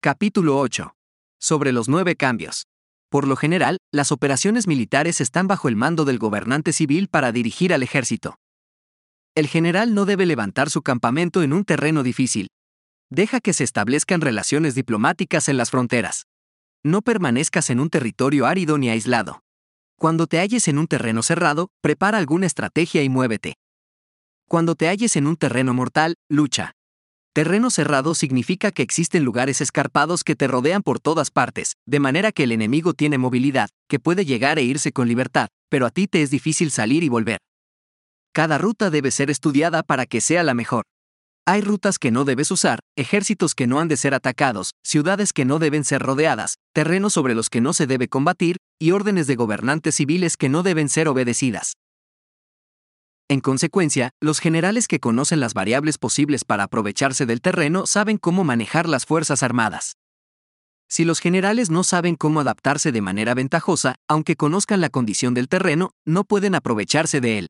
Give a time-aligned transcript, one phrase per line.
[0.00, 0.94] Capítulo 8.
[1.40, 2.68] Sobre los nueve cambios.
[3.10, 7.74] Por lo general, las operaciones militares están bajo el mando del gobernante civil para dirigir
[7.74, 8.36] al ejército.
[9.34, 12.46] El general no debe levantar su campamento en un terreno difícil.
[13.10, 16.28] Deja que se establezcan relaciones diplomáticas en las fronteras.
[16.84, 19.40] No permanezcas en un territorio árido ni aislado.
[19.96, 23.54] Cuando te halles en un terreno cerrado, prepara alguna estrategia y muévete.
[24.46, 26.77] Cuando te halles en un terreno mortal, lucha.
[27.38, 32.32] Terreno cerrado significa que existen lugares escarpados que te rodean por todas partes, de manera
[32.32, 36.08] que el enemigo tiene movilidad, que puede llegar e irse con libertad, pero a ti
[36.08, 37.38] te es difícil salir y volver.
[38.34, 40.82] Cada ruta debe ser estudiada para que sea la mejor.
[41.46, 45.44] Hay rutas que no debes usar, ejércitos que no han de ser atacados, ciudades que
[45.44, 49.36] no deben ser rodeadas, terrenos sobre los que no se debe combatir, y órdenes de
[49.36, 51.74] gobernantes civiles que no deben ser obedecidas.
[53.30, 58.42] En consecuencia, los generales que conocen las variables posibles para aprovecharse del terreno saben cómo
[58.42, 59.98] manejar las Fuerzas Armadas.
[60.88, 65.48] Si los generales no saben cómo adaptarse de manera ventajosa, aunque conozcan la condición del
[65.48, 67.48] terreno, no pueden aprovecharse de él.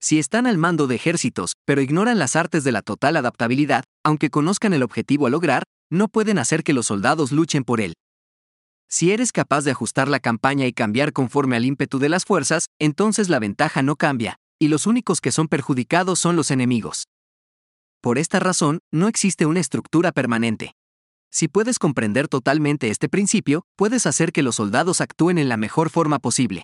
[0.00, 4.30] Si están al mando de ejércitos, pero ignoran las artes de la total adaptabilidad, aunque
[4.30, 7.94] conozcan el objetivo a lograr, no pueden hacer que los soldados luchen por él.
[8.88, 12.66] Si eres capaz de ajustar la campaña y cambiar conforme al ímpetu de las fuerzas,
[12.80, 17.08] entonces la ventaja no cambia, y los únicos que son perjudicados son los enemigos.
[18.00, 20.76] Por esta razón, no existe una estructura permanente.
[21.32, 25.90] Si puedes comprender totalmente este principio, puedes hacer que los soldados actúen en la mejor
[25.90, 26.62] forma posible.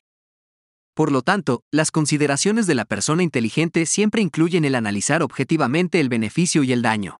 [0.94, 6.08] Por lo tanto, las consideraciones de la persona inteligente siempre incluyen el analizar objetivamente el
[6.08, 7.16] beneficio y el daño.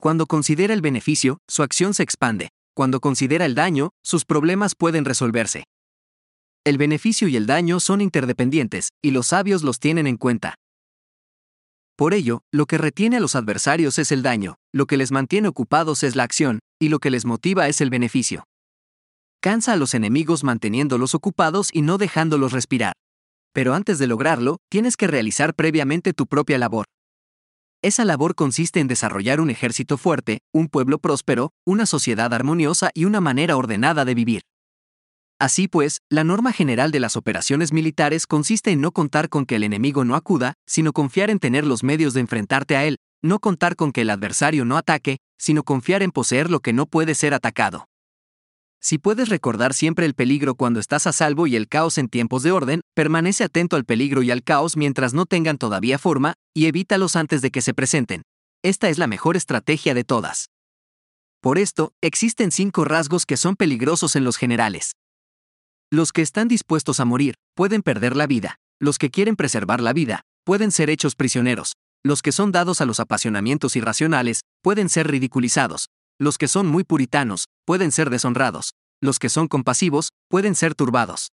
[0.00, 2.48] Cuando considera el beneficio, su acción se expande.
[2.72, 5.64] Cuando considera el daño, sus problemas pueden resolverse.
[6.64, 10.54] El beneficio y el daño son interdependientes, y los sabios los tienen en cuenta.
[11.94, 15.48] Por ello, lo que retiene a los adversarios es el daño, lo que les mantiene
[15.48, 18.44] ocupados es la acción, y lo que les motiva es el beneficio.
[19.42, 22.94] Cansa a los enemigos manteniéndolos ocupados y no dejándolos respirar.
[23.52, 26.86] Pero antes de lograrlo, tienes que realizar previamente tu propia labor.
[27.82, 33.04] Esa labor consiste en desarrollar un ejército fuerte, un pueblo próspero, una sociedad armoniosa y
[33.04, 34.42] una manera ordenada de vivir.
[35.44, 39.56] Así pues, la norma general de las operaciones militares consiste en no contar con que
[39.56, 43.40] el enemigo no acuda, sino confiar en tener los medios de enfrentarte a él, no
[43.40, 47.14] contar con que el adversario no ataque, sino confiar en poseer lo que no puede
[47.14, 47.90] ser atacado.
[48.80, 52.42] Si puedes recordar siempre el peligro cuando estás a salvo y el caos en tiempos
[52.42, 56.68] de orden, permanece atento al peligro y al caos mientras no tengan todavía forma, y
[56.68, 58.22] evítalos antes de que se presenten.
[58.62, 60.46] Esta es la mejor estrategia de todas.
[61.42, 64.92] Por esto, existen cinco rasgos que son peligrosos en los generales.
[65.90, 68.56] Los que están dispuestos a morir pueden perder la vida.
[68.80, 71.74] Los que quieren preservar la vida pueden ser hechos prisioneros.
[72.04, 75.88] Los que son dados a los apasionamientos irracionales pueden ser ridiculizados.
[76.18, 78.74] Los que son muy puritanos pueden ser deshonrados.
[79.00, 81.32] Los que son compasivos pueden ser turbados.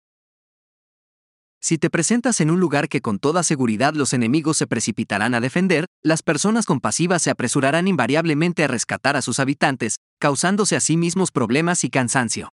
[1.62, 5.40] Si te presentas en un lugar que con toda seguridad los enemigos se precipitarán a
[5.40, 10.96] defender, las personas compasivas se apresurarán invariablemente a rescatar a sus habitantes, causándose a sí
[10.96, 12.48] mismos problemas y cansancio.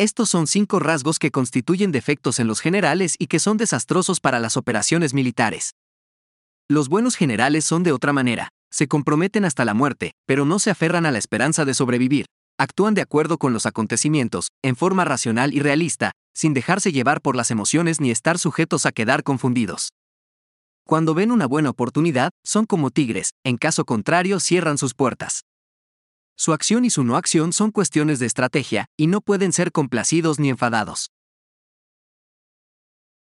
[0.00, 4.38] Estos son cinco rasgos que constituyen defectos en los generales y que son desastrosos para
[4.38, 5.74] las operaciones militares.
[6.70, 10.70] Los buenos generales son de otra manera, se comprometen hasta la muerte, pero no se
[10.70, 12.24] aferran a la esperanza de sobrevivir,
[12.58, 17.36] actúan de acuerdo con los acontecimientos, en forma racional y realista, sin dejarse llevar por
[17.36, 19.90] las emociones ni estar sujetos a quedar confundidos.
[20.86, 25.42] Cuando ven una buena oportunidad, son como tigres, en caso contrario cierran sus puertas.
[26.42, 30.38] Su acción y su no acción son cuestiones de estrategia, y no pueden ser complacidos
[30.38, 31.10] ni enfadados.